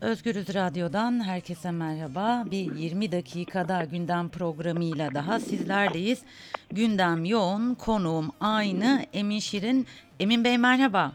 Özgürüz 0.00 0.54
Radyo'dan 0.54 1.24
herkese 1.24 1.70
merhaba. 1.70 2.44
Bir 2.50 2.74
20 2.76 3.12
dakikada 3.12 3.84
gündem 3.84 4.28
programıyla 4.28 5.14
daha 5.14 5.40
sizlerleyiz. 5.40 6.22
Gündem 6.72 7.24
yoğun, 7.24 7.74
konuğum 7.74 8.30
aynı 8.40 9.06
Emin 9.12 9.38
Şirin. 9.38 9.86
Emin 10.20 10.44
Bey 10.44 10.58
merhaba. 10.58 11.12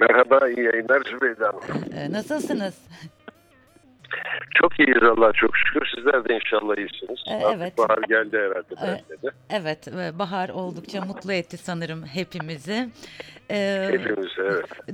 Merhaba, 0.00 0.48
iyi 0.48 0.64
yayınlar 0.64 1.02
Zübeyde 1.10 1.44
Hanım. 1.44 1.62
Ee, 1.94 2.12
nasılsınız? 2.12 2.74
Çok 4.62 4.80
iyiyiz 4.80 5.02
Allah'a 5.02 5.32
çok 5.32 5.56
şükür. 5.56 5.88
Sizler 5.94 6.28
de 6.28 6.34
inşallah 6.34 6.76
iyisiniz. 6.76 7.20
Ee, 7.28 7.34
Artık 7.34 7.56
evet. 7.56 7.78
bahar 7.78 8.02
geldi 8.08 8.38
herhalde 8.38 9.02
Ee. 9.22 9.30
Evet, 9.50 9.88
ve 9.96 10.18
bahar 10.18 10.48
oldukça 10.48 11.00
mutlu 11.00 11.32
etti 11.32 11.56
sanırım 11.56 12.06
hepimizi. 12.06 12.88
Ee, 13.50 13.88
evet. 13.90 14.00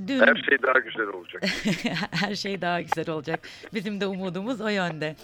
dün 0.08 0.20
Her 0.20 0.34
şey 0.34 0.62
daha 0.62 0.78
güzel 0.78 1.06
olacak. 1.08 1.42
her 2.10 2.34
şey 2.34 2.60
daha 2.60 2.80
güzel 2.80 3.10
olacak. 3.10 3.40
Bizim 3.74 4.00
de 4.00 4.06
umudumuz 4.06 4.60
o 4.60 4.68
yönde. 4.68 5.16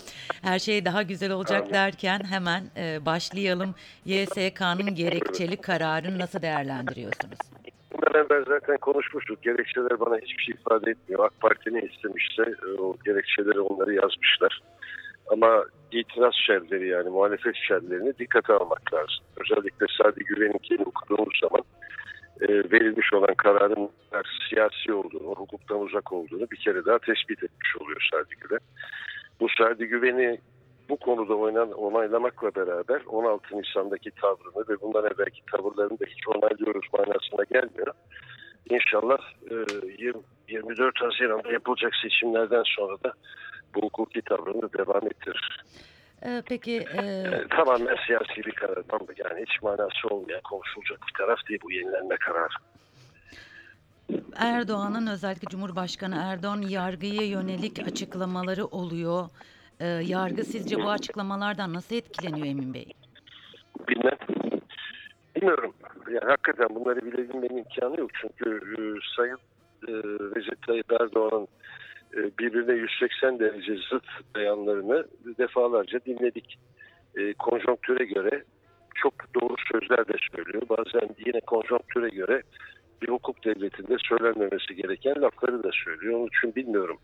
Her 0.42 0.58
şey 0.58 0.84
daha 0.84 1.02
güzel 1.02 1.32
olacak 1.32 1.60
Amin. 1.60 1.72
derken 1.72 2.20
hemen 2.30 2.62
e, 2.76 3.06
başlayalım. 3.06 3.74
YSK'nın 4.04 4.94
gerekçeli 4.94 5.56
kararını 5.56 6.18
nasıl 6.18 6.42
değerlendiriyorsunuz? 6.42 7.38
Evvel 8.14 8.44
zaten 8.48 8.76
konuşmuştuk. 8.76 9.42
Gerekçeler 9.42 10.00
bana 10.00 10.16
hiçbir 10.18 10.42
şey 10.42 10.54
ifade 10.54 10.90
etmiyor. 10.90 11.24
AK 11.24 11.40
Parti 11.40 11.74
ne 11.74 11.80
istemişse 11.80 12.42
e, 12.42 12.80
o 12.80 12.96
gerekçeleri 13.04 13.60
onları 13.60 13.94
yazmışlar. 13.94 14.60
Ama 15.26 15.64
itiraz 15.92 16.34
şerleri 16.46 16.88
yani 16.88 17.08
muhalefet 17.08 17.56
şerlerini 17.56 18.18
dikkate 18.18 18.52
almak 18.52 18.94
lazım. 18.94 19.24
Özellikle 19.36 19.86
Sadi 19.98 20.24
Güven'inkini 20.24 20.82
okuduğumuz 20.82 21.38
zaman 21.42 21.62
e, 22.40 22.48
verilmiş 22.48 23.12
olan 23.12 23.34
kararın 23.34 23.90
siyasi 24.48 24.92
olduğunu, 24.92 25.34
hukuktan 25.34 25.80
uzak 25.80 26.12
olduğunu 26.12 26.50
bir 26.50 26.56
kere 26.56 26.84
daha 26.84 26.98
tespit 26.98 27.44
etmiş 27.44 27.76
oluyor 27.76 28.08
Sadi 28.12 28.34
Güven. 28.40 28.60
Bu 29.40 29.48
Sadi 29.58 29.86
Güven'i 29.86 30.38
bu 30.94 30.98
konuda 30.98 31.34
oynan, 31.34 31.72
onaylamakla 31.72 32.54
beraber 32.54 33.00
16 33.06 33.56
Nisan'daki 33.58 34.10
tavrını 34.10 34.68
ve 34.68 34.80
bundan 34.80 35.04
evvelki 35.04 35.42
tavırlarını 35.52 36.00
da 36.00 36.04
hiç 36.06 36.28
onaylıyoruz 36.28 36.86
manasına 36.92 37.44
gelmiyor. 37.50 37.94
İnşallah 38.70 39.18
e, 39.50 39.54
20 39.98 40.20
24 40.48 41.00
Haziran'da 41.02 41.52
yapılacak 41.52 41.92
seçimlerden 42.02 42.62
sonra 42.66 42.96
da 43.04 43.12
bu 43.74 43.82
hukuki 43.82 44.22
tavrını 44.22 44.72
devam 44.72 45.06
ettirir. 45.06 45.64
Ee, 46.26 46.42
peki 46.48 46.72
e, 46.76 47.02
E, 47.06 47.48
tamamen 47.50 47.96
siyasi 48.06 48.36
bir 48.46 48.52
karar. 48.52 48.82
Tam- 48.88 49.06
Yani 49.24 49.44
hiç 49.48 49.62
manası 49.62 50.08
olmayan 50.10 50.40
konuşulacak 50.40 50.98
bir 51.08 51.12
taraf 51.18 51.38
değil 51.48 51.60
bu 51.64 51.72
yenilenme 51.72 52.16
kararı. 52.16 52.54
Erdoğan'ın 54.36 55.06
özellikle 55.06 55.48
Cumhurbaşkanı 55.48 56.16
Erdoğan 56.24 56.62
yargıya 56.62 57.22
yönelik 57.26 57.78
açıklamaları 57.86 58.64
oluyor. 58.66 59.24
Ee, 59.84 59.86
yargı 59.86 60.44
sizce 60.44 60.76
bu 60.76 60.90
açıklamalardan 60.90 61.74
nasıl 61.74 61.96
etkileniyor 61.96 62.46
Emin 62.46 62.74
Bey? 62.74 62.92
Bilmem. 63.88 64.18
Bilmiyorum. 65.36 65.74
Yani 66.10 66.30
hakikaten 66.30 66.74
bunları 66.74 67.04
bilebilmenin 67.04 67.56
imkanı 67.56 68.00
yok. 68.00 68.10
Çünkü 68.20 68.60
e, 68.78 68.80
Sayın 69.16 69.38
e, 69.88 69.92
Recep 70.36 70.62
Tayyip 70.66 70.92
Erdoğan'ın 70.92 71.48
e, 72.16 72.38
birbirine 72.38 72.72
180 72.72 73.38
derece 73.38 73.76
zıt 73.90 74.04
beyanlarını 74.34 75.06
defalarca 75.38 76.00
dinledik. 76.06 76.58
E, 77.16 77.34
konjonktüre 77.34 78.04
göre 78.04 78.44
çok 78.94 79.14
doğru 79.34 79.54
sözler 79.72 80.08
de 80.08 80.16
söylüyor. 80.36 80.62
Bazen 80.68 81.08
yine 81.26 81.40
konjonktüre 81.40 82.08
göre 82.08 82.42
bir 83.02 83.08
hukuk 83.08 83.44
devletinde 83.44 83.96
söylenmemesi 84.08 84.74
gereken 84.76 85.22
lafları 85.22 85.62
da 85.62 85.70
söylüyor. 85.84 86.14
Onun 86.18 86.26
için 86.26 86.54
bilmiyorum 86.54 86.98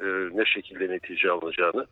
e, 0.00 0.06
ne 0.38 0.44
şekilde 0.44 0.88
netice 0.88 1.30
alınacağını. 1.30 1.86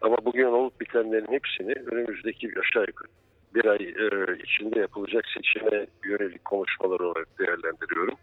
Ama 0.00 0.16
bugün 0.24 0.44
olup 0.44 0.80
bitenlerin 0.80 1.32
hepsini 1.32 1.72
önümüzdeki 1.72 2.52
aşağı 2.60 2.84
yukarı 2.88 3.08
bir 3.54 3.64
ay 3.64 3.76
e, 3.78 4.38
içinde 4.42 4.80
yapılacak 4.80 5.24
seçime 5.34 5.86
yönelik 6.04 6.44
konuşmalar 6.44 7.00
olarak 7.00 7.38
değerlendiriyorum. 7.38 8.14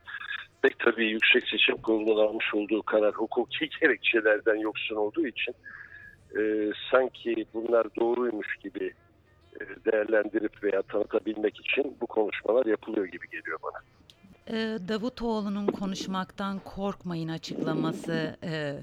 Pek 0.61 0.79
tabii 0.79 1.05
Yüksek 1.05 1.47
Seçim 1.47 1.77
Kurulu'nun 1.77 2.27
almış 2.27 2.53
olduğu 2.53 2.83
karar 2.83 3.13
hukuki 3.13 3.69
gerekçelerden 3.81 4.55
yoksun 4.55 4.95
olduğu 4.95 5.27
için 5.27 5.55
e, 6.39 6.71
sanki 6.91 7.45
bunlar 7.53 7.88
doğruymuş 7.95 8.55
gibi 8.63 8.94
e, 9.59 9.91
değerlendirip 9.91 10.63
veya 10.63 10.81
tanıtabilmek 10.81 11.59
için 11.59 11.97
bu 12.01 12.07
konuşmalar 12.07 12.65
yapılıyor 12.65 13.05
gibi 13.05 13.29
geliyor 13.29 13.59
bana. 13.63 13.79
Ee, 14.51 14.77
Davutoğlu'nun 14.88 15.67
konuşmaktan 15.67 16.59
korkmayın 16.59 17.29
açıklaması 17.29 18.38
e, 18.44 18.73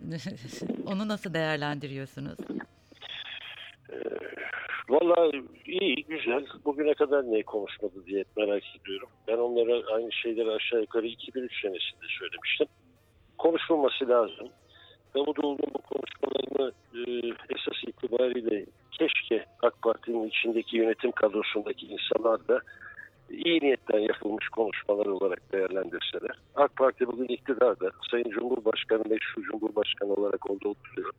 onu 0.86 1.08
nasıl 1.08 1.34
değerlendiriyorsunuz? 1.34 2.38
Valla 4.88 5.30
iyi, 5.66 6.04
güzel. 6.08 6.46
Bugüne 6.64 6.94
kadar 6.94 7.22
ne 7.22 7.42
konuşmadı 7.42 8.06
diye 8.06 8.24
merak 8.36 8.62
ediyorum. 8.80 9.08
Ben 9.28 9.36
onlara 9.36 9.94
aynı 9.94 10.12
şeyleri 10.12 10.50
aşağı 10.50 10.80
yukarı 10.80 11.06
2003 11.06 11.60
senesinde 11.62 12.06
söylemiştim. 12.18 12.66
Konuşulması 13.38 14.08
lazım. 14.08 14.48
Davutoğlu'nun 15.14 15.74
bu 15.74 15.82
konuşmalarını 15.82 16.72
e, 16.94 17.00
esas 17.28 17.84
itibariyle 17.86 18.66
keşke 18.90 19.46
AK 19.62 19.82
Parti'nin 19.82 20.28
içindeki 20.28 20.76
yönetim 20.76 21.12
kadrosundaki 21.12 21.86
insanlar 21.86 22.48
da 22.48 22.60
iyi 23.30 23.60
niyetten 23.60 23.98
yapılmış 23.98 24.48
konuşmalar 24.48 25.06
olarak 25.06 25.52
değerlendirseler. 25.52 26.38
AK 26.54 26.76
Parti 26.76 27.06
bugün 27.06 27.24
iktidarda. 27.24 27.90
Sayın 28.10 28.30
Cumhurbaşkanı 28.30 29.02
meşru 29.10 29.42
Cumhurbaşkanı 29.42 30.12
olarak 30.12 30.50
orada 30.50 30.68
oturuyor. 30.68 31.12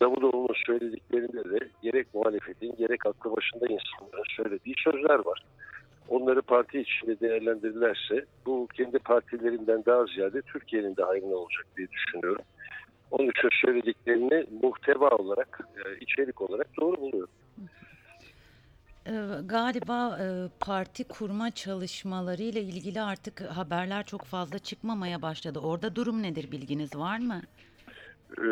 Davutoğlu'nun 0.00 0.54
söylediklerinde 0.66 1.50
de 1.50 1.68
gerek 1.82 2.14
muhalefetin 2.14 2.76
gerek 2.76 3.06
aklı 3.06 3.36
başında 3.36 3.66
insanların 3.66 4.36
söylediği 4.36 4.74
sözler 4.84 5.18
var. 5.24 5.42
Onları 6.08 6.42
parti 6.42 6.80
içinde 6.80 7.20
değerlendirirlerse 7.20 8.24
bu 8.46 8.68
kendi 8.74 8.98
partilerinden 8.98 9.82
daha 9.86 10.06
ziyade 10.06 10.42
Türkiye'nin 10.42 10.96
de 10.96 11.02
hayrına 11.02 11.34
olacak 11.34 11.66
diye 11.76 11.88
düşünüyorum. 11.90 12.44
Onun 13.10 13.30
için 13.30 13.48
söylediklerini 13.64 14.46
muhteva 14.62 15.08
olarak, 15.08 15.60
e, 15.76 15.98
içerik 16.00 16.40
olarak 16.40 16.68
doğru 16.80 16.96
buluyorum. 16.96 17.30
Ee, 19.08 19.12
galiba 19.44 20.18
e, 20.20 20.26
parti 20.60 21.04
kurma 21.08 21.50
çalışmaları 21.50 22.42
ile 22.42 22.60
ilgili 22.60 23.00
artık 23.00 23.40
haberler 23.40 24.04
çok 24.04 24.24
fazla 24.24 24.58
çıkmamaya 24.58 25.22
başladı. 25.22 25.58
Orada 25.58 25.96
durum 25.96 26.22
nedir 26.22 26.52
bilginiz 26.52 26.96
var 26.96 27.18
mı? 27.18 27.40
Ee, 28.38 28.42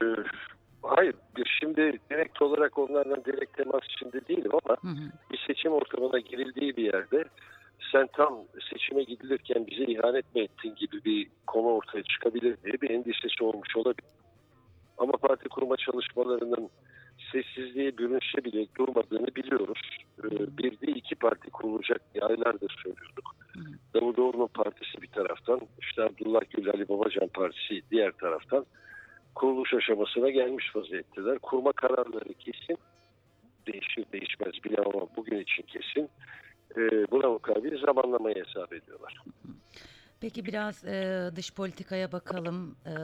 hayır, 0.83 1.15
şimdi 1.61 1.99
direkt 2.11 2.43
olarak 2.43 2.79
onlarla 2.79 3.25
direkt 3.25 3.57
temas 3.57 3.83
içinde 3.85 4.29
değilim 4.29 4.51
ama 4.53 4.77
Hı 4.81 4.89
hı. 4.89 5.11
bir 5.33 5.45
seçim 5.47 5.73
ortamına 5.73 6.19
girildiği 6.19 6.77
bir 6.77 6.85
yerde 6.85 7.25
sen 7.93 8.09
tam 8.13 8.39
seçime 8.71 9.03
gidilirken 9.03 9.67
bize 9.67 9.85
ihanet 9.85 10.35
mi 10.35 10.41
ettin 10.43 10.75
gibi 10.75 11.05
bir 11.05 11.29
konu 11.47 11.67
ortaya 11.67 12.03
çıkabilir 12.03 12.57
diye 12.65 12.75
bir 12.83 12.91
endişesi 12.91 13.45
olmuş 13.45 13.77
olabilir. 13.77 14.11
Ama 14.99 15.13
parti 15.13 15.49
kurma 15.49 15.77
çalışmalarının 15.77 16.71
sessizliğe 17.33 17.99
bürünse 17.99 18.45
bile 18.45 18.67
durmadığını 18.79 19.27
biliyoruz. 19.27 19.81
Ee, 20.25 20.59
bir 20.59 20.81
de 20.81 20.93
iki 20.93 21.15
parti 21.15 21.51
kurulacak 21.51 22.15
diye 22.15 22.25
aylardır 22.25 22.77
söylüyorduk. 22.83 23.37
Davutoğlu'nun 23.95 24.47
partisi 24.47 25.03
bir 25.03 25.09
taraftan, 25.09 25.61
işte 25.81 26.03
Abdullah 26.03 26.41
Gül 26.51 26.71
Ali 26.71 26.89
Babacan 26.89 27.29
partisi 27.29 27.83
diğer 27.91 28.13
taraftan 28.13 28.67
kuruluş 29.35 29.75
aşamasına 29.75 30.31
gelmiş 30.31 30.77
vaziyetteler. 30.77 31.39
Kurma 31.39 31.73
kararları 31.73 32.35
kesin, 32.35 32.79
değişir 33.67 34.05
değişmez 34.13 34.65
bilemem 34.65 34.91
ama 34.95 35.07
bugün 35.17 35.39
için 35.41 35.63
kesin. 35.63 36.11
Ee, 36.77 37.11
buna 37.11 37.29
mukabil 37.29 37.87
zamanlamayı 37.87 38.45
hesap 38.45 38.73
ediyorlar. 38.73 39.15
Peki 40.21 40.45
biraz 40.45 40.85
e, 40.85 41.31
dış 41.37 41.55
politikaya 41.55 42.13
bakalım. 42.13 42.77
E, 42.87 42.95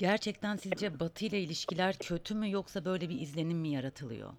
gerçekten 0.00 0.56
sizce 0.56 1.00
Batı 1.00 1.24
ile 1.24 1.40
ilişkiler 1.40 1.94
kötü 1.98 2.34
mü 2.34 2.50
yoksa 2.50 2.84
böyle 2.84 3.08
bir 3.08 3.20
izlenim 3.20 3.58
mi 3.58 3.68
yaratılıyor? 3.68 4.30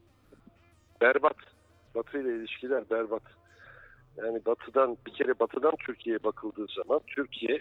Berbat. 1.02 1.36
Batı 1.96 2.18
ile 2.22 2.36
ilişkiler 2.36 2.90
berbat. 2.90 3.22
Yani 4.18 4.46
batıdan 4.46 4.98
bir 5.06 5.14
kere 5.14 5.40
batıdan 5.40 5.76
Türkiye'ye 5.86 6.24
bakıldığı 6.24 6.68
zaman 6.76 7.00
Türkiye 7.08 7.60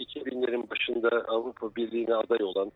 2000'lerin 0.00 0.70
başında 0.70 1.08
Avrupa 1.08 1.76
Birliği'ne 1.76 2.14
aday 2.14 2.42
olan 2.42 2.72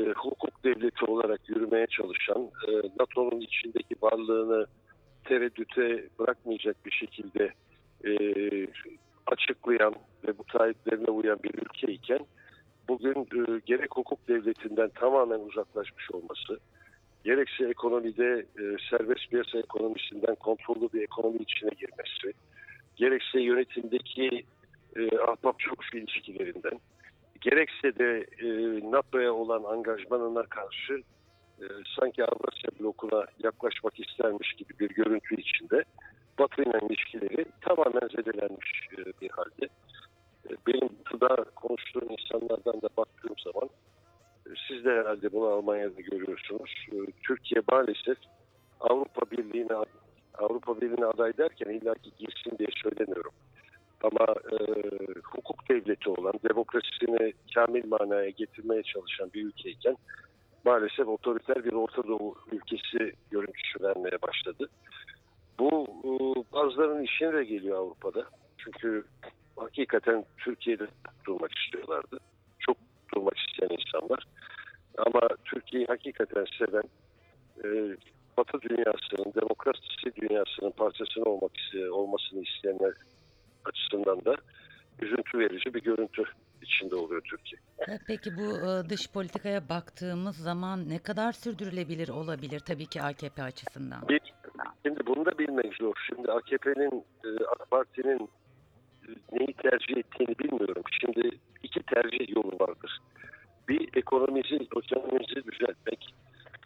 e, 0.00 0.04
hukuk 0.04 0.64
devleti 0.64 1.04
olarak 1.04 1.48
yürümeye 1.48 1.86
çalışan 1.86 2.50
e, 2.68 2.70
NATO'nun 3.00 3.40
içindeki 3.40 3.94
varlığını 4.02 4.66
tereddüte 5.24 6.08
bırakmayacak 6.18 6.86
bir 6.86 6.90
şekilde 6.90 7.52
e, 8.04 8.12
açıklayan 9.26 9.94
ve 10.26 10.38
bu 10.38 10.44
taahhütlerine 10.44 11.10
uyan 11.10 11.38
bir 11.42 11.54
ülke 11.54 11.92
iken 11.92 12.26
bugün 12.92 13.20
e, 13.20 13.60
gerek 13.66 13.96
hukuk 13.96 14.28
devletinden 14.28 14.88
tamamen 14.88 15.40
uzaklaşmış 15.40 16.10
olması 16.10 16.58
gerekse 17.24 17.64
ekonomide 17.64 18.46
e, 18.58 18.62
serbest 18.90 19.30
piyasa 19.30 19.58
ekonomisinden 19.58 20.34
kontrollü 20.34 20.88
bir 20.92 21.02
ekonomi 21.02 21.38
içine 21.38 21.70
girmesi, 21.70 22.38
gerekse 22.96 23.40
yönetimdeki 23.40 24.44
e, 24.96 25.18
ahbap 25.18 25.60
çavuş 25.60 25.94
ilişkilerinden, 25.94 26.80
gerekse 27.40 27.98
de 27.98 28.26
e, 28.38 28.46
NATO'ya 28.90 29.32
olan 29.32 29.62
angajmanına 29.62 30.42
karşı 30.42 31.02
e, 31.60 31.64
sanki 32.00 32.24
Avrasya 32.24 32.70
blokuna 32.80 33.26
yaklaşmak 33.44 34.00
istermiş 34.00 34.52
gibi 34.52 34.78
bir 34.80 34.88
görüntü 34.88 35.40
içinde 35.40 35.84
Batı 36.38 36.62
ile 36.62 36.80
ilişkileri 36.88 37.44
tamamen 37.60 38.08
zedelenmiş 38.16 38.88
e, 38.98 39.20
bir 39.20 39.30
halde. 39.30 39.66
E, 40.50 40.50
benim 40.66 40.88
konuştuğum 41.08 41.51
insanlardan 42.62 42.82
da 42.82 42.88
baktığım 42.96 43.34
zaman 43.44 43.70
e, 44.46 44.50
siz 44.68 44.84
de 44.84 44.90
herhalde 44.90 45.32
bunu 45.32 45.46
Almanya'da 45.46 46.00
görüyorsunuz. 46.00 46.70
E, 46.92 46.96
Türkiye 47.26 47.62
maalesef 47.72 48.18
Avrupa 48.80 49.30
Birliği'ne 49.30 49.76
Avrupa 50.34 50.80
Birliği'ne 50.80 51.06
aday 51.06 51.38
derken 51.38 51.70
illaki 51.70 52.10
girsin 52.18 52.58
diye 52.58 52.68
söylemiyorum. 52.82 53.32
Ama 54.02 54.34
e, 54.52 54.58
hukuk 55.24 55.68
devleti 55.68 56.10
olan, 56.10 56.34
demokrasisini 56.48 57.32
kamil 57.54 57.88
manaya 57.88 58.30
getirmeye 58.30 58.82
çalışan 58.82 59.30
bir 59.34 59.44
ülkeyken 59.44 59.96
maalesef 60.64 61.08
otoriter 61.08 61.64
bir 61.64 61.72
Orta 61.72 62.08
Doğu 62.08 62.34
ülkesi 62.52 63.12
görüntüsü 63.30 63.82
vermeye 63.82 64.22
başladı. 64.22 64.68
Bu 65.58 65.86
e, 66.04 66.12
bazılarının 66.52 67.02
işine 67.02 67.32
de 67.32 67.44
geliyor 67.44 67.78
Avrupa'da. 67.78 68.24
Çünkü 68.58 69.04
hakikaten 69.56 70.24
Türkiye'de 70.38 70.86
durmak 71.26 71.58
istiyorlardı. 71.58 72.18
Durmak 73.14 73.38
isteyen 73.38 73.78
insanlar. 73.80 74.24
Ama 74.98 75.28
Türkiye'yi 75.44 75.86
hakikaten 75.86 76.46
seven, 76.58 76.84
e, 77.64 77.96
Batı 78.36 78.60
dünyasının, 78.62 79.32
demokrasi 79.42 80.16
dünyasının 80.16 80.70
parçasını 80.70 81.24
olmak 81.24 81.52
olmasını 81.92 82.42
isteyenler 82.42 82.92
açısından 83.64 84.24
da 84.24 84.36
üzüntü 85.00 85.38
verici 85.38 85.74
bir 85.74 85.82
görüntü 85.82 86.24
içinde 86.62 86.94
oluyor 86.96 87.20
Türkiye. 87.20 87.60
E, 87.78 87.98
Peki 88.06 88.30
bu 88.36 88.66
e, 88.66 88.90
dış 88.90 89.12
politikaya 89.14 89.68
baktığımız 89.68 90.36
zaman 90.36 90.88
ne 90.88 90.98
kadar 90.98 91.32
sürdürülebilir 91.32 92.08
olabilir 92.08 92.60
tabii 92.60 92.86
ki 92.86 93.02
AKP 93.02 93.42
açısından? 93.42 94.08
Bir, 94.08 94.20
şimdi 94.86 95.06
bunu 95.06 95.26
da 95.26 95.38
bilmek 95.38 95.74
zor. 95.74 95.94
Şimdi 96.06 96.32
AKP'nin, 96.32 97.04
e, 97.24 97.28
AK 97.44 97.70
Parti'nin 97.70 98.28
neyi 99.32 99.52
tercih 99.52 99.96
ettiğini 99.96 100.38
bilmiyorum. 100.38 100.82
Şimdi 101.00 101.30
ekonomimizi, 104.60 104.94
ekonomimizi 104.94 105.44
düzeltmek, 105.52 106.14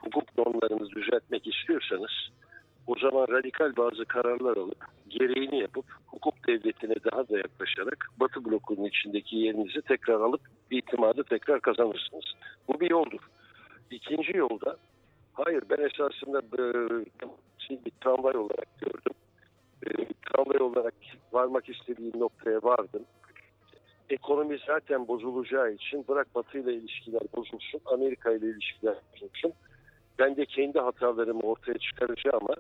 hukuk 0.01 0.39
normlarını 0.39 0.91
düzeltmek 0.91 1.47
istiyorsanız 1.47 2.11
o 2.87 2.99
zaman 2.99 3.29
radikal 3.29 3.77
bazı 3.77 4.05
kararlar 4.05 4.57
alıp 4.57 4.85
gereğini 5.09 5.59
yapıp 5.59 5.85
hukuk 6.07 6.49
devletine 6.49 6.95
daha 7.13 7.29
da 7.29 7.39
yaklaşarak 7.39 8.11
Batı 8.21 8.45
blokunun 8.45 8.85
içindeki 8.85 9.37
yerinizi 9.37 9.83
tekrar 9.83 10.21
alıp 10.21 10.41
itimadı 10.71 11.25
tekrar 11.25 11.61
kazanırsınız. 11.61 12.25
Bu 12.69 12.81
bir 12.81 12.91
yoldur. 12.91 13.21
İkinci 13.91 14.37
yolda 14.37 14.77
hayır 15.33 15.63
ben 15.71 15.85
esasında 15.85 16.39
e, 16.39 17.85
bir 17.85 17.93
tramvay 18.01 18.37
olarak 18.37 18.79
gördüm. 18.81 19.15
E, 19.87 19.89
tramvay 20.05 20.61
olarak 20.61 20.95
varmak 21.33 21.69
istediğim 21.69 22.21
noktaya 22.21 22.63
vardım. 22.63 23.03
Ekonomi 24.11 24.59
zaten 24.67 25.09
bozulacağı 25.09 25.73
için 25.73 26.05
bırak 26.09 26.35
Batı 26.35 26.59
ile 26.59 26.75
ilişkiler 26.75 27.23
bozulsun, 27.37 27.81
Amerika 27.85 28.33
ile 28.33 28.47
ilişkiler 28.47 28.95
bozulsun. 29.13 29.53
Ben 30.19 30.37
de 30.37 30.47
kendi 30.47 30.79
hatalarımı 30.79 31.41
ortaya 31.41 31.79
çıkaracağım 31.79 32.39
ama 32.43 32.55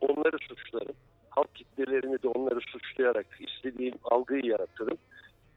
onları 0.00 0.38
suçlarım. 0.38 0.96
Halk 1.30 1.54
kitlelerini 1.54 2.22
de 2.22 2.28
onları 2.28 2.60
suçlayarak 2.60 3.26
istediğim 3.40 3.94
algıyı 4.04 4.44
yaratırım. 4.44 4.98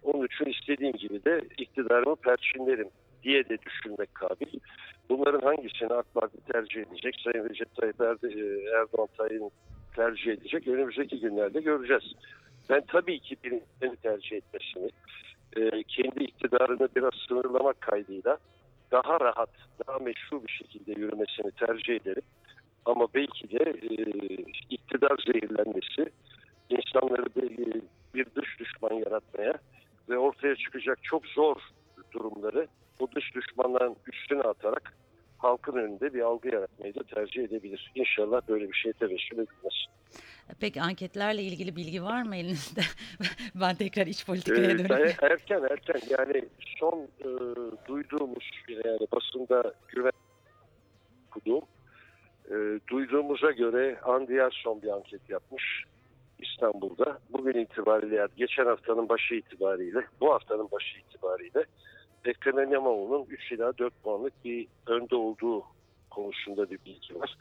Onun 0.03 0.25
için 0.25 0.45
istediğim 0.45 0.93
gibi 0.93 1.25
de 1.25 1.41
iktidarımı 1.57 2.15
perçinlerim 2.15 2.89
diye 3.23 3.49
de 3.49 3.57
düşünmek 3.65 4.15
kabil. 4.15 4.59
Bunların 5.09 5.41
hangisini 5.41 5.93
AK 5.93 6.13
Parti 6.13 6.37
tercih 6.51 6.81
edecek, 6.81 7.15
Sayın 7.23 7.49
Recep 7.49 7.75
Tayyip 7.75 8.01
e, 8.01 8.29
Erdoğan 8.79 9.07
tercih 9.95 10.31
edecek 10.31 10.67
önümüzdeki 10.67 11.19
günlerde 11.19 11.61
göreceğiz. 11.61 12.13
Ben 12.69 12.83
tabii 12.87 13.19
ki 13.19 13.35
birini 13.43 13.95
tercih 14.03 14.37
etmesini, 14.37 14.89
e, 15.57 15.83
kendi 15.83 16.23
iktidarını 16.23 16.89
biraz 16.95 17.13
sınırlamak 17.27 17.81
kaydıyla 17.81 18.37
daha 18.91 19.19
rahat, 19.19 19.49
daha 19.87 19.99
meşru 19.99 20.43
bir 20.43 20.51
şekilde 20.51 20.91
yürümesini 20.91 21.51
tercih 21.51 21.95
ederim. 21.95 22.21
Ama 22.85 23.07
belki 23.13 23.49
de 23.49 23.63
e, 23.69 23.93
iktidar 24.69 25.17
zehirlenmesi 25.25 26.09
insanları 26.69 27.25
bir, 27.35 27.81
bir 28.13 28.25
dış 28.35 28.59
düşman 28.59 28.93
yaratmaya 28.93 29.53
ve 30.09 30.17
ortaya 30.17 30.55
çıkacak 30.55 30.99
çok 31.03 31.25
zor 31.25 31.55
durumları 32.11 32.67
o 32.99 33.07
dış 33.15 33.35
düşmanların 33.35 33.95
üstüne 34.13 34.41
atarak 34.41 34.93
halkın 35.37 35.73
önünde 35.75 36.13
bir 36.13 36.21
algı 36.21 36.47
yaratmayı 36.55 36.95
da 36.95 37.03
tercih 37.03 37.43
edebilir. 37.43 37.91
İnşallah 37.95 38.41
böyle 38.47 38.67
bir 38.69 38.73
şey 38.77 38.93
tevessül 38.93 39.35
edilmez. 39.37 39.85
Peki 40.59 40.81
anketlerle 40.81 41.41
ilgili 41.43 41.75
bilgi 41.75 42.03
var 42.03 42.21
mı 42.23 42.35
elinizde? 42.35 42.81
ben 43.55 43.75
tekrar 43.75 44.07
iç 44.07 44.25
politikaya 44.25 44.65
Ee, 44.65 44.69
dönüyorum. 44.79 44.95
er- 44.95 45.31
erken 45.31 45.63
erken 45.71 46.01
yani 46.09 46.45
son 46.79 47.07
e, 47.19 47.27
duyduğumuz 47.87 48.49
yani 48.69 49.07
basında 49.11 49.73
güven 49.87 50.11
okuduğum 51.27 51.63
e, 52.51 52.55
duyduğumuza 52.89 53.51
göre 53.51 53.99
Andiyarson 54.03 54.81
bir 54.81 54.87
anket 54.87 55.29
yapmış 55.29 55.83
İstanbul'da. 56.39 57.19
Bugün 57.29 57.53
itibariyle 57.59 58.27
geçen 58.37 58.65
haftanın 58.65 59.09
başı 59.09 59.35
itibariyle 59.35 59.99
bu 60.21 60.33
haftanın 60.33 60.71
başı 60.71 60.99
itibariyle 60.99 61.65
Ekrem 62.27 62.73
İmamoğlu'nun 62.73 63.25
3 63.29 63.51
ila 63.51 63.77
4 63.77 64.03
puanlık 64.03 64.45
bir 64.45 64.67
önde 64.87 65.15
olduğu 65.15 65.63
konusunda 66.09 66.69
bir 66.69 66.79
bilgi 66.85 67.19
var. 67.19 67.37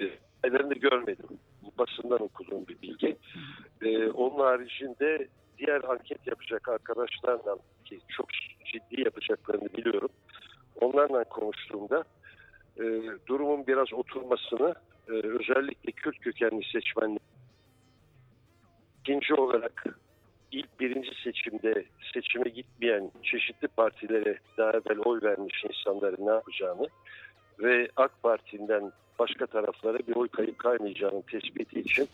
E, 0.00 0.04
Nelerini 0.44 0.80
görmedim. 0.80 1.26
Basından 1.78 2.22
okuduğum 2.22 2.66
bir 2.66 2.82
bilgi. 2.82 3.16
Ee, 3.82 4.08
onun 4.08 4.38
haricinde 4.38 5.28
diğer 5.58 5.84
anket 5.84 6.26
yapacak 6.26 6.68
arkadaşlarla 6.68 7.56
ki 7.84 8.00
çok 8.08 8.26
ciddi 8.72 9.00
yapacaklarını 9.00 9.68
biliyorum. 9.72 10.10
Onlarla 10.80 11.24
konuştuğumda 11.24 12.04
e, 12.76 12.84
durumun 13.26 13.66
biraz 13.66 13.92
oturmasını 13.92 14.74
e, 15.08 15.12
özellikle 15.12 15.92
Kürt 15.92 16.18
kökenli 16.18 16.64
seçmenler 16.72 17.18
ikinci 19.00 19.34
olarak 19.34 19.84
ilk 20.52 20.80
birinci 20.80 21.22
seçimde 21.24 21.84
seçime 22.14 22.50
gitmeyen 22.50 23.10
çeşitli 23.22 23.68
partilere 23.68 24.38
daha 24.58 24.70
evvel 24.70 24.98
oy 25.04 25.22
vermiş 25.22 25.64
insanların 25.64 26.26
ne 26.26 26.30
yapacağını 26.30 26.86
ve 27.58 27.88
AK 27.96 28.22
Parti'den 28.22 28.92
başka 29.18 29.46
taraflara 29.46 29.98
bir 29.98 30.16
oy 30.16 30.28
kayıp 30.28 30.58
kaymayacağını 30.58 31.22
tespiti 31.22 31.80
için 31.80 32.08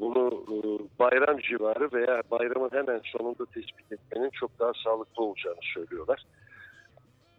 bunu 0.00 0.44
e, 0.48 0.56
bayram 0.98 1.38
civarı 1.38 1.92
veya 1.92 2.22
bayramın 2.30 2.70
hemen 2.72 3.00
sonunda 3.04 3.46
tespit 3.46 3.92
etmenin 3.92 4.30
çok 4.30 4.58
daha 4.58 4.72
sağlıklı 4.84 5.22
olacağını 5.24 5.60
söylüyorlar. 5.74 6.24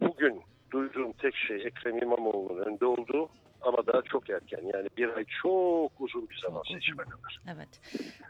Bugün 0.00 0.40
duyduğum 0.70 1.12
tek 1.12 1.36
şey 1.36 1.56
Ekrem 1.56 1.98
İmamoğlu'nun 1.98 2.62
önde 2.62 2.86
olduğu 2.86 3.28
ama 3.66 3.86
daha 3.86 4.02
çok 4.02 4.30
erken. 4.30 4.60
Yani 4.74 4.88
bir 4.96 5.08
ay 5.08 5.24
çok 5.42 5.92
uzun 6.00 6.28
bir 6.30 6.40
zaman 6.46 6.62
seçime 6.72 7.02
kadar. 7.04 7.40
Evet. 7.54 7.68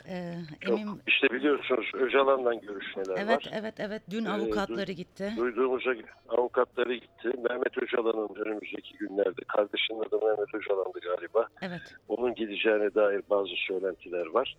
Ee, 0.09 0.35
Çok. 0.61 0.81
Emin 0.81 1.01
İşte 1.07 1.29
biliyorsunuz 1.31 1.87
Öcalan'la 1.95 2.55
görüşmeler 2.55 3.15
Evet 3.19 3.47
var. 3.47 3.53
evet 3.55 3.75
evet 3.79 4.03
dün 4.11 4.25
Ee, 4.25 4.31
avukatları 4.31 4.93
gitti. 4.93 5.33
Duyduğumuza 5.37 5.93
göre 5.95 6.07
avukatları 6.29 6.95
gitti. 6.95 7.31
Mehmet 7.51 7.79
Öcalan'ın 7.83 8.35
önümüzdeki 8.35 8.97
günlerde, 8.99 9.41
kardeşinin 9.49 10.01
adı 10.01 10.19
Mehmet 10.27 10.55
Öcalan'dı 10.55 10.99
galiba. 11.01 11.49
Evet. 11.63 11.95
Onun 12.09 12.35
gideceğine 12.35 12.95
dair 12.95 13.21
bazı 13.31 13.53
söylentiler 13.69 14.27
var. 14.27 14.57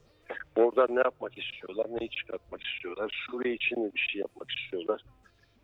Oradan 0.56 0.96
ne 0.96 1.00
yapmak 1.00 1.38
istiyorlar, 1.38 1.86
neyi 2.00 2.10
çıkartmak 2.10 2.62
istiyorlar, 2.64 3.26
Suriye 3.32 3.56
için 3.56 3.80
mi 3.80 3.92
bir 3.96 4.00
şey 4.00 4.22
yapmak 4.22 4.52
istiyorlar? 4.52 5.02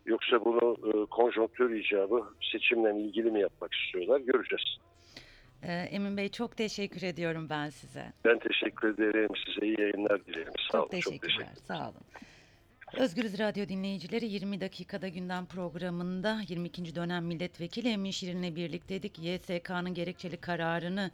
Yoksa 0.06 0.44
bunu 0.44 0.76
e, 0.88 1.06
konjonktür 1.06 1.70
icabı 1.74 2.24
seçimle 2.52 3.00
ilgili 3.00 3.30
mi 3.30 3.40
yapmak 3.40 3.74
istiyorlar? 3.74 4.20
Göreceğiz. 4.20 4.76
Ee, 5.66 5.72
Emin 5.72 6.16
Bey 6.16 6.28
çok 6.28 6.56
teşekkür 6.56 7.02
ediyorum 7.02 7.48
ben 7.50 7.70
size. 7.70 8.12
Ben 8.24 8.38
teşekkür 8.38 8.94
ederim. 8.94 9.30
Size 9.46 9.66
iyi 9.66 9.80
yayınlar 9.80 10.26
dilerim. 10.26 10.52
Sağ 10.72 10.78
Çok 10.78 10.80
olun. 10.92 11.00
Çok 11.00 11.12
teşekkürler. 11.12 11.38
teşekkür 11.38 11.66
Sağ 11.66 11.90
olun. 11.90 12.02
Özgürüz 12.96 13.38
Radyo 13.38 13.68
dinleyicileri 13.68 14.26
20 14.26 14.60
dakikada 14.60 15.08
gündem 15.08 15.46
programında 15.46 16.40
22. 16.48 16.94
dönem 16.94 17.24
milletvekili 17.24 17.88
Emin 17.88 18.10
Şirin'le 18.10 18.56
birlikteydik. 18.56 19.18
YSK'nın 19.18 19.94
gerekçeli 19.94 20.36
kararını 20.36 21.10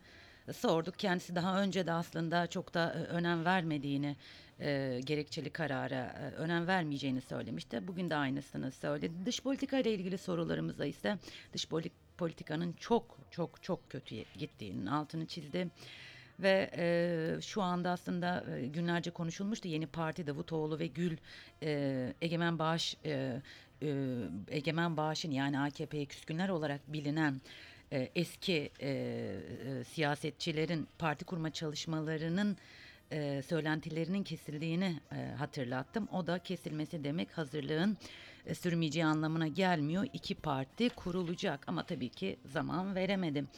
sorduk. 0.52 0.98
Kendisi 0.98 1.34
daha 1.34 1.62
önce 1.62 1.86
de 1.86 1.92
aslında 1.92 2.46
çok 2.46 2.74
da 2.74 2.92
e, 2.92 2.98
önem 2.98 3.44
vermediğini, 3.44 4.16
e, 4.60 5.00
gerekçeli 5.04 5.50
karara 5.50 6.04
e, 6.04 6.34
önem 6.34 6.66
vermeyeceğini 6.66 7.20
söylemişti. 7.20 7.88
Bugün 7.88 8.10
de 8.10 8.16
aynısını 8.16 8.70
söyledi. 8.70 9.14
Dış 9.26 9.42
politika 9.42 9.78
ile 9.78 9.94
ilgili 9.94 10.18
sorularımızda 10.18 10.86
ise 10.86 11.18
dış 11.52 11.68
politika 11.68 12.09
politikanın 12.20 12.72
çok 12.72 13.18
çok 13.30 13.62
çok 13.62 13.90
kötü 13.90 14.24
gittiğinin 14.38 14.86
altını 14.86 15.26
çizdi. 15.26 15.68
Ve 16.40 16.70
e, 16.76 17.40
şu 17.40 17.62
anda 17.62 17.90
aslında 17.90 18.44
e, 18.56 18.66
günlerce 18.66 19.10
konuşulmuştu 19.10 19.68
yeni 19.68 19.86
parti 19.86 20.26
Davutoğlu 20.26 20.78
ve 20.78 20.86
Gül 20.86 21.16
e, 21.62 22.14
Egemen 22.20 22.58
Bağış 22.58 22.96
e, 23.04 23.42
e, 23.82 23.88
Egemen 24.48 24.96
Bağış'ın 24.96 25.30
yani 25.30 25.60
AKP'ye 25.60 26.04
küskünler 26.04 26.48
olarak 26.48 26.80
bilinen 26.92 27.40
e, 27.92 28.10
eski 28.14 28.70
e, 28.80 28.90
e, 28.90 29.84
siyasetçilerin 29.84 30.88
parti 30.98 31.24
kurma 31.24 31.50
çalışmalarının 31.50 32.56
e, 33.12 33.42
söylentilerinin 33.42 34.22
kesildiğini 34.22 35.00
e, 35.12 35.34
hatırlattım. 35.38 36.08
O 36.12 36.26
da 36.26 36.38
kesilmesi 36.38 37.04
demek 37.04 37.38
hazırlığın 37.38 37.96
e, 38.46 38.54
sürmeyeceği 38.54 39.04
anlamına 39.04 39.48
gelmiyor. 39.48 40.06
İki 40.12 40.34
parti 40.34 40.88
kurulacak 40.88 41.68
ama 41.68 41.86
tabii 41.86 42.08
ki 42.08 42.36
zaman 42.44 42.94
veremedim. 42.94 43.48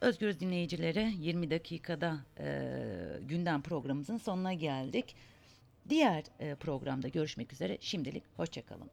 Özgür 0.00 0.40
dinleyicilere 0.40 1.12
20 1.18 1.50
dakikada 1.50 2.16
e, 2.38 2.72
gündem 3.22 3.62
programımızın 3.62 4.16
sonuna 4.16 4.52
geldik. 4.52 5.16
Diğer 5.88 6.24
e, 6.40 6.54
programda 6.54 7.08
görüşmek 7.08 7.52
üzere. 7.52 7.78
Şimdilik 7.80 8.24
hoşçakalın. 8.36 8.90